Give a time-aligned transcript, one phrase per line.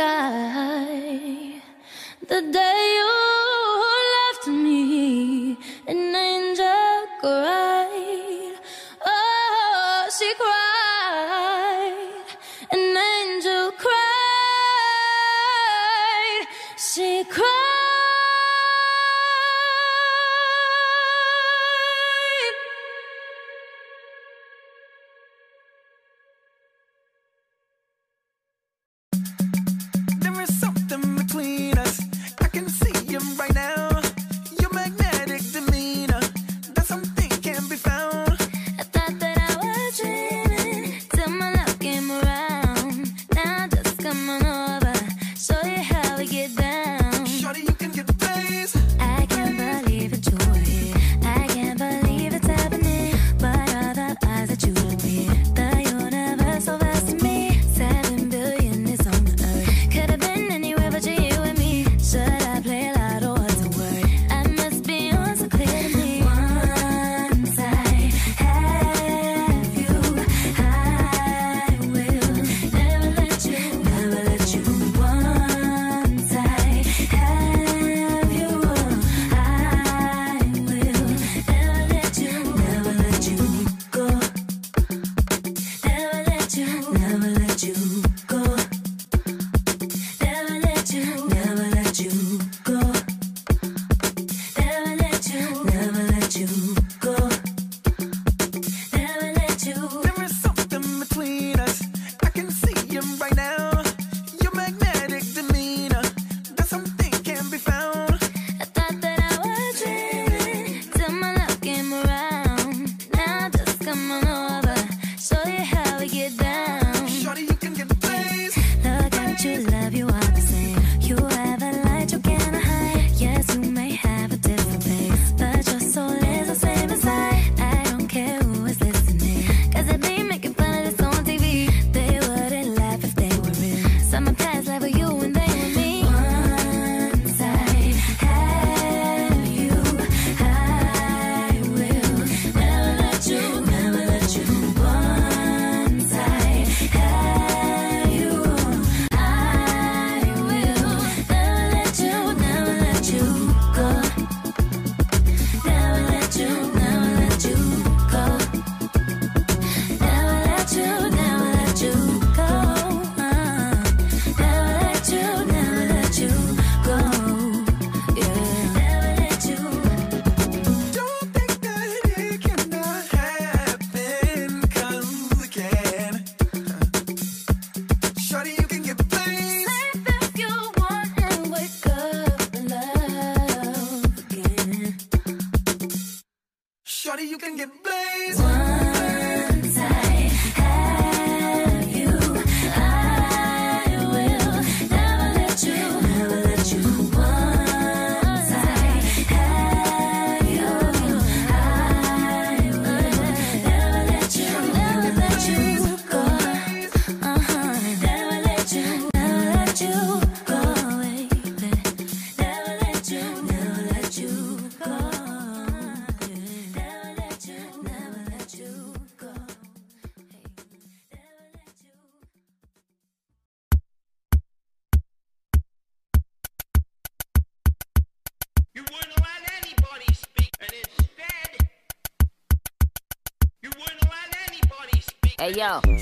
[0.00, 1.60] sky.
[2.26, 2.99] The day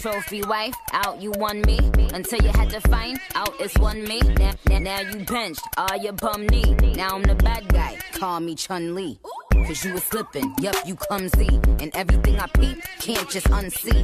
[0.01, 1.79] Trophy wife, out you won me.
[2.15, 4.21] Until you had to find out it's one me.
[4.21, 6.75] Now, now, now you benched, all your bum knee.
[6.95, 9.19] Now I'm the bad guy, call me Chun Li.
[9.27, 9.38] Ooh
[9.69, 10.55] cause you was slipping.
[10.61, 11.61] Yup, you clumsy.
[11.79, 14.03] And everything I peep, can't just unsee.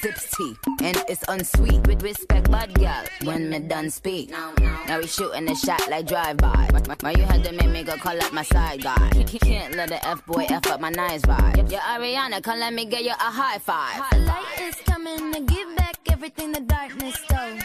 [0.00, 1.86] Zips tea, and it's unsweet.
[1.86, 4.30] With respect, bud girl, when me done speak.
[4.30, 6.70] Now we shooting a shot like drive-by.
[7.00, 9.10] Why you had to make me go call up my side guy?
[9.42, 11.70] Can't let the F-boy F up my nice vibe.
[11.70, 14.02] Yo, Ariana, come let me get you a high five.
[14.10, 17.58] The light is coming to give back everything the darkness stole.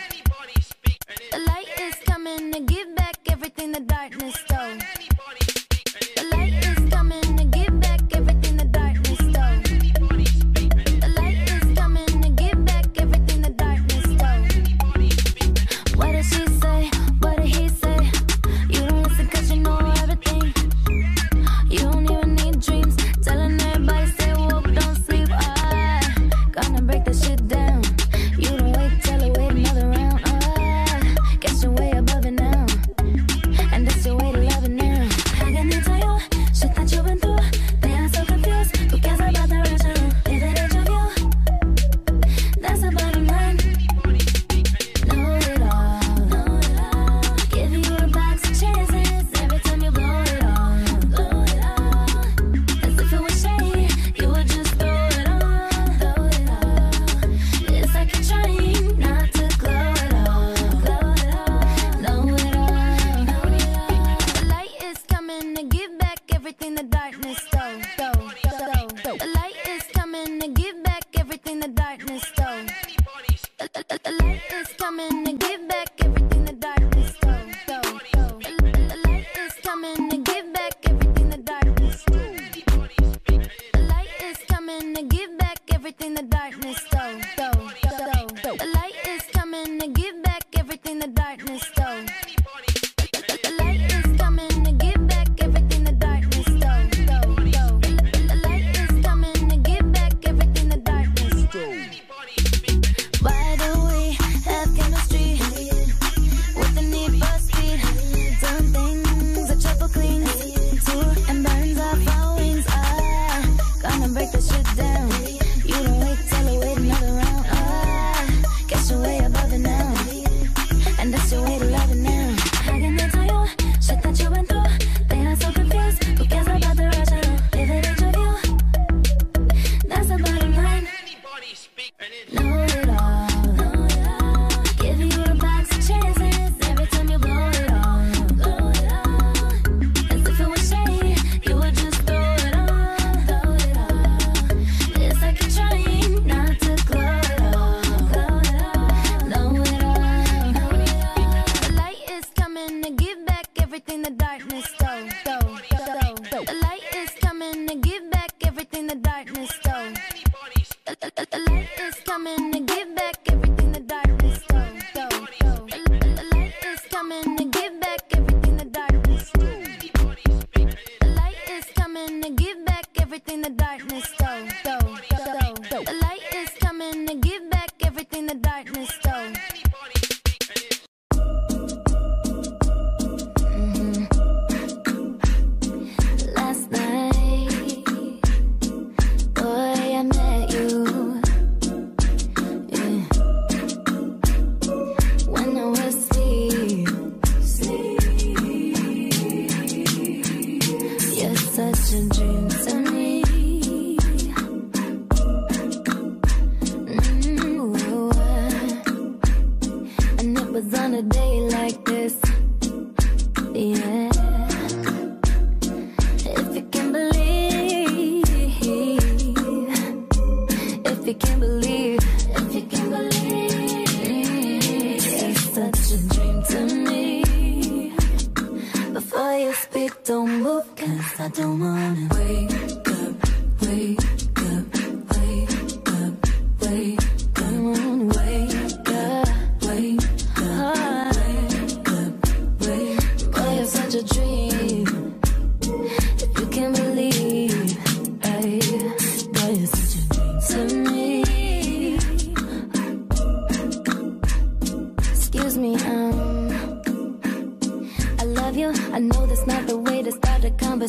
[1.31, 4.49] The light is coming to give back everything the darkness stole.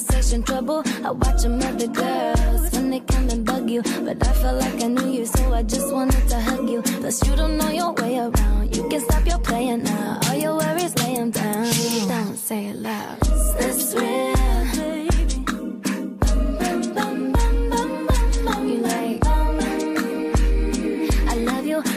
[0.01, 0.83] conversation trouble.
[1.05, 3.83] I watch them other girls when they come and bug you.
[3.83, 6.83] But I felt like I knew you, so I just wanted to hug you.
[6.83, 8.77] Plus, you don't know your way around.
[8.77, 10.21] You can stop your playing now.
[10.29, 11.65] All your worries, lay them down.
[12.09, 13.19] Don't say it loud.
[13.59, 14.31] It's real.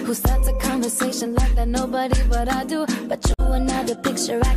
[0.06, 4.56] who starts a conversation like that nobody but I do but you another picture I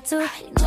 [0.00, 0.59] つ。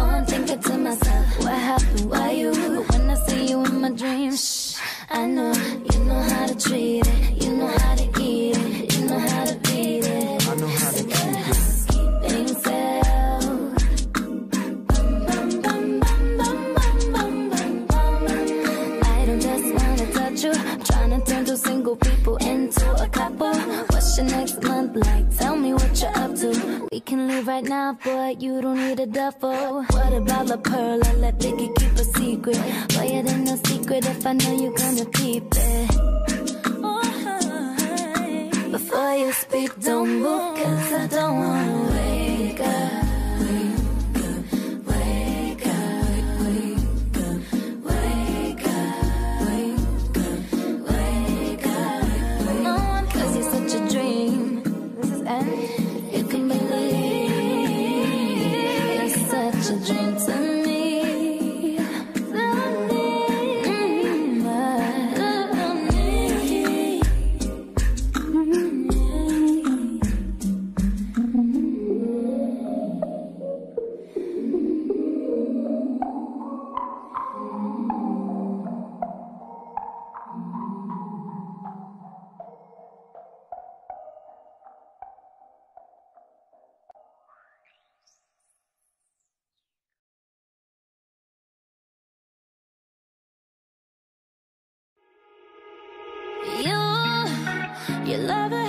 [98.14, 98.63] Your lover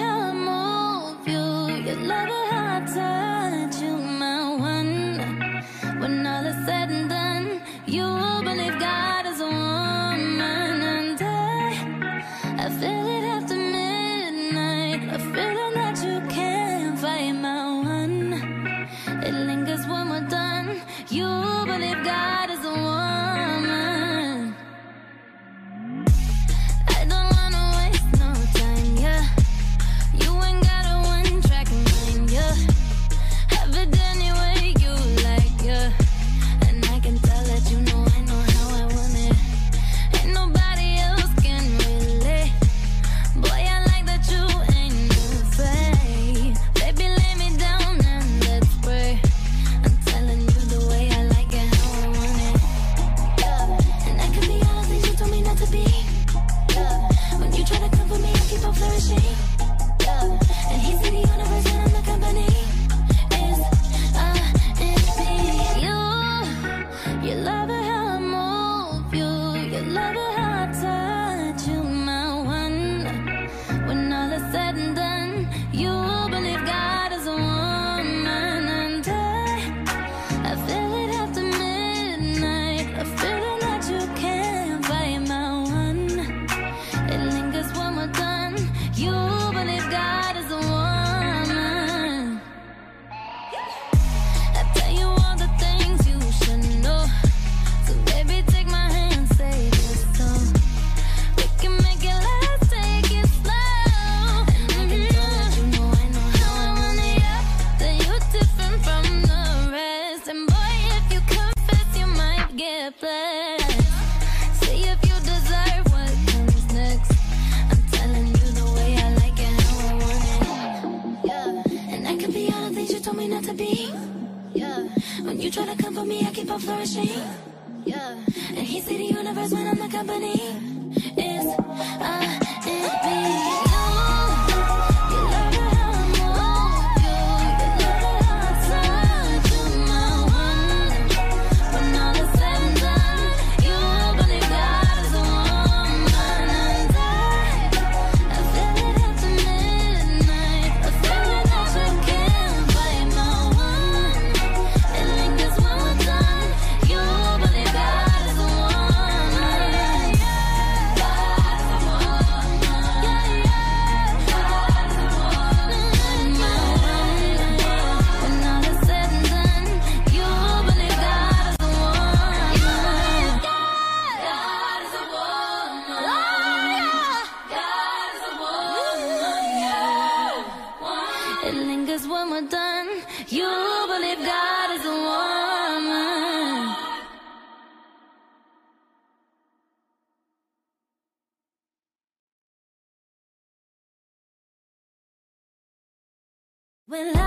[196.94, 197.23] When I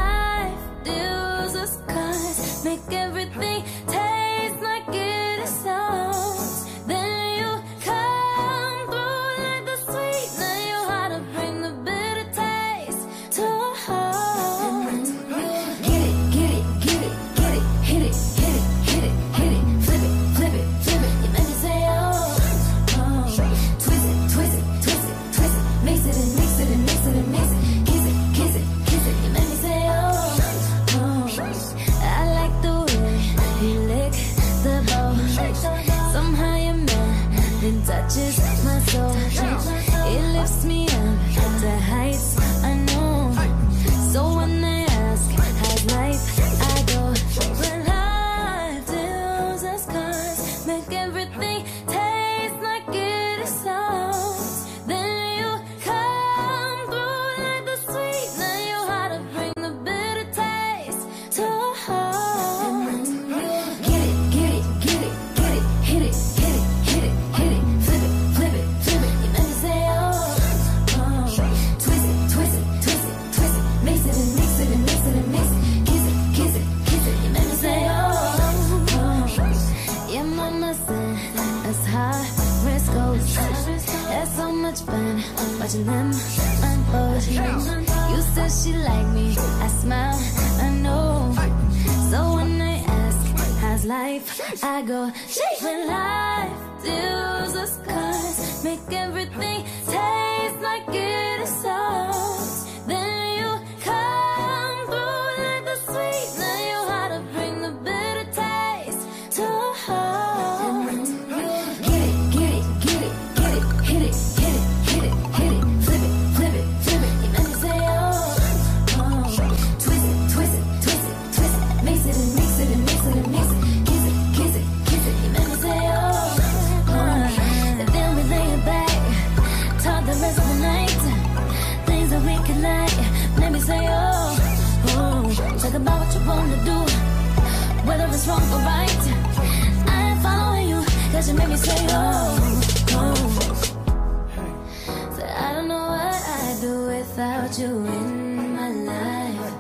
[147.18, 149.54] without you in my life.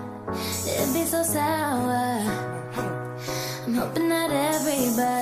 [0.68, 2.22] It'd be so sour.
[3.66, 5.17] I'm hoping that everybody.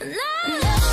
[0.00, 0.62] Love.
[0.62, 0.86] Love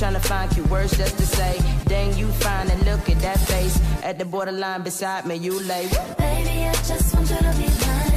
[0.00, 1.60] trying to find cute words just to say.
[1.84, 3.78] Dang, you fine and look at that face.
[4.02, 5.88] At the borderline beside me, you lay.
[6.16, 8.09] Baby, I just want you to be mine.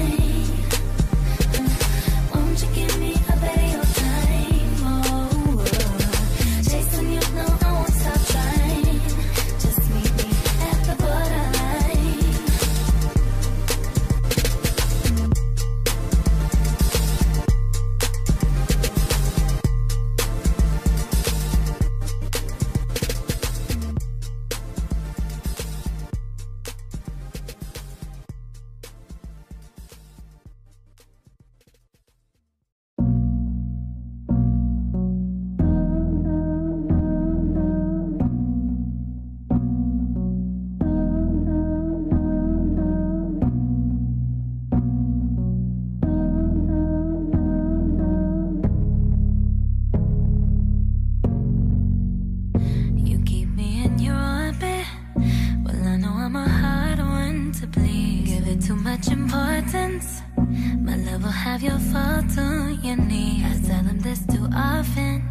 [61.64, 63.45] Your fault on your knees.
[63.45, 65.24] I tell them this too often.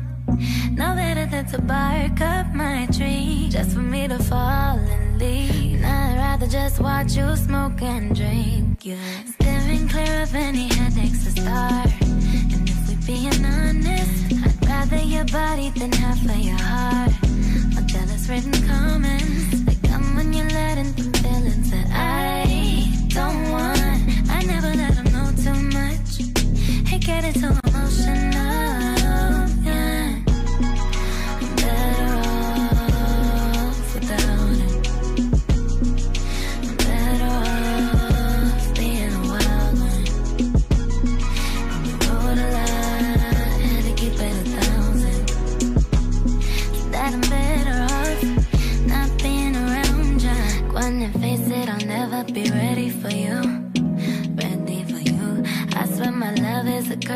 [0.72, 3.48] No better than to bark up my tree.
[3.50, 5.84] Just for me to fall and leave.
[5.84, 8.82] I'd rather just watch you smoke and drink.
[8.82, 8.96] Yeah.
[9.34, 11.90] Steering clear of any headaches to start.
[12.00, 17.12] And if we're being honest, I'd rather your body than half of your heart.
[17.74, 23.41] My jealous written comments They come when you're letting them feelings that I don't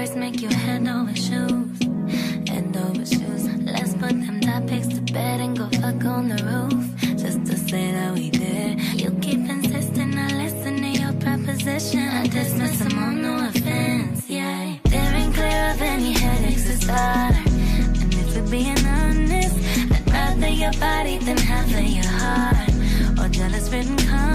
[0.07, 1.79] is make you hand over shoes.
[2.53, 3.45] Hand over shoes.
[3.75, 6.85] Let's put them topics to bed and go fuck on the roof.
[7.23, 8.73] Just to say that we did.
[9.01, 12.09] You keep insisting I listen to your proposition.
[12.21, 14.77] I dismiss them on no offense, yeah.
[14.87, 17.35] Steering clear of any headaches start.
[18.01, 19.57] And if we're being honest,
[19.93, 22.71] I'd rather your body than half of your heart.
[23.21, 24.26] Or jealous written comments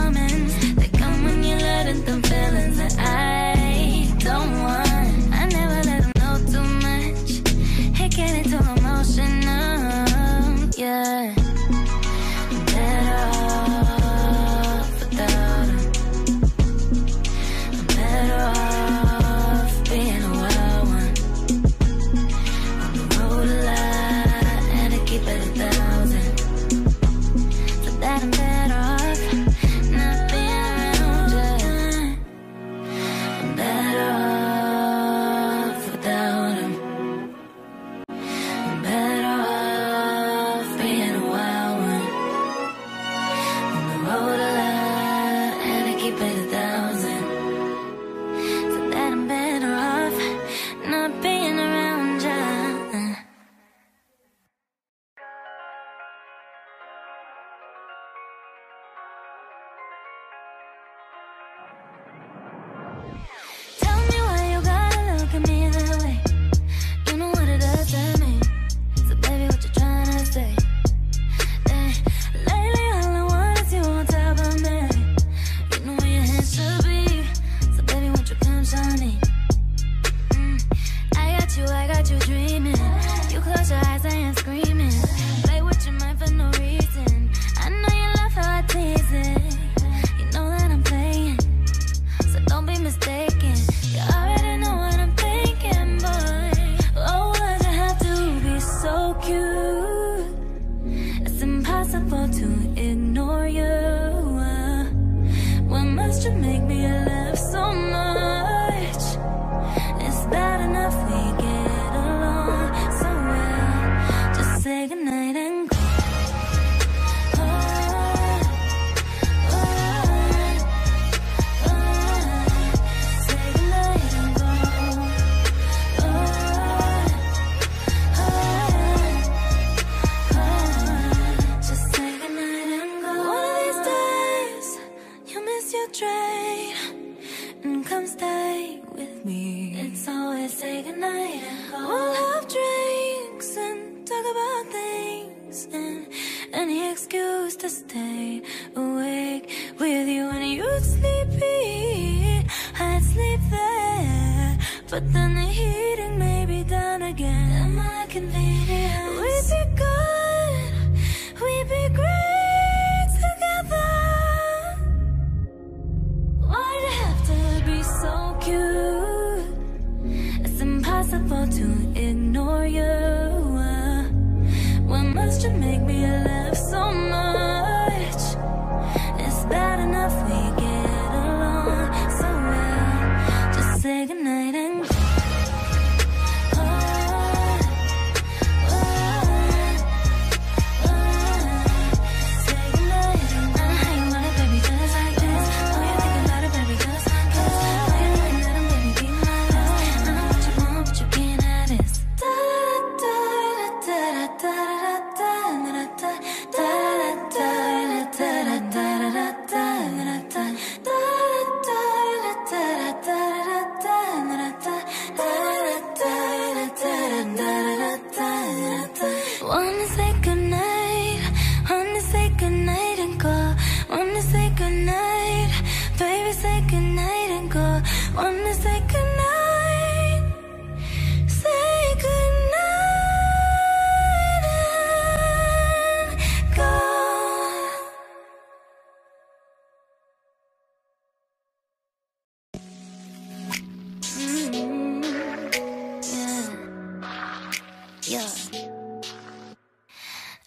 [248.04, 248.28] Yeah.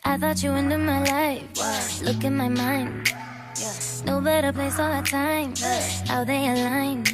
[0.05, 1.43] I thought you into my life.
[1.55, 1.83] Why?
[2.03, 3.13] Look in my mind.
[3.61, 3.73] Yeah.
[4.05, 5.55] No better place all the time.
[5.55, 6.03] Hey.
[6.07, 7.05] How they align.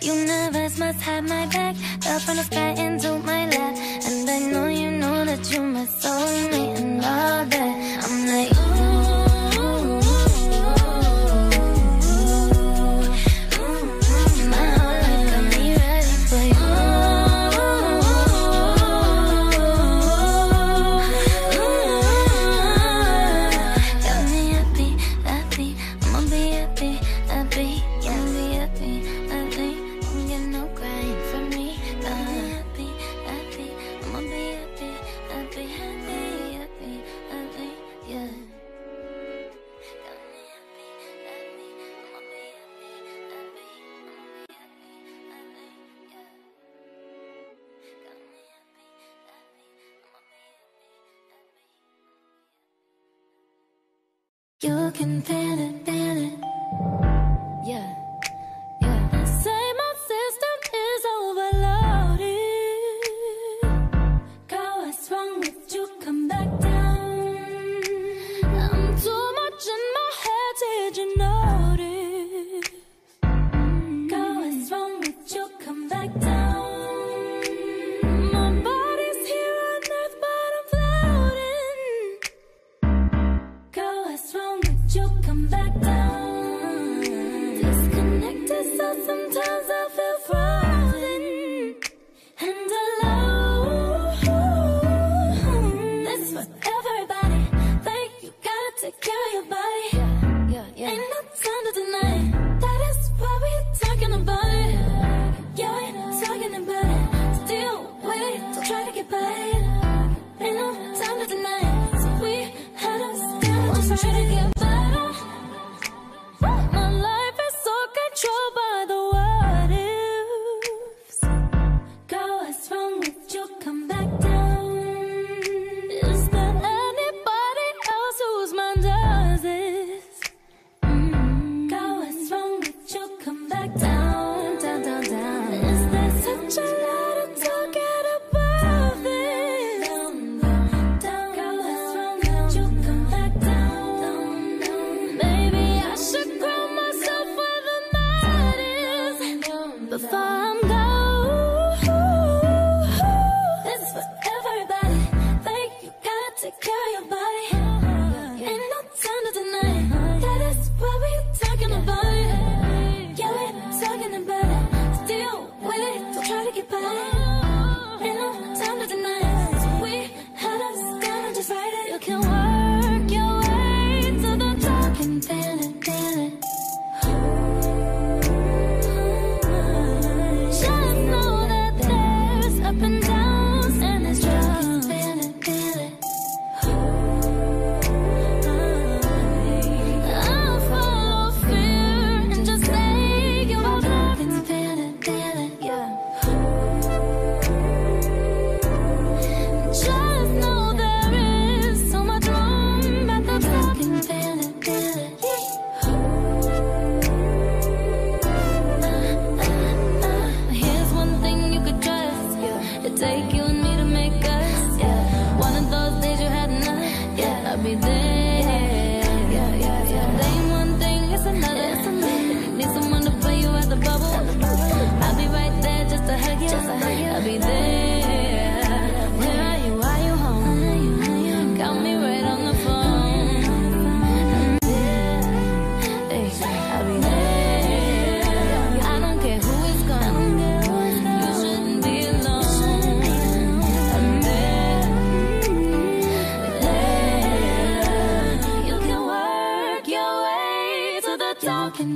[0.00, 1.76] Universe must have my back.
[2.06, 3.76] Up from the sky into my lap.
[4.06, 7.79] And I know you know that you my soulmate and all that.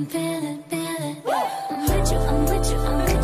[0.09, 1.35] Feeling, feel it, feel it.
[1.71, 3.14] I'm with you, I'm with you, I'm with you.